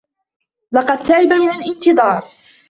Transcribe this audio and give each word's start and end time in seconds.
لقد 0.71 1.03
تعب 1.03 1.27
من 1.33 1.49
الانتظار. 1.49 2.27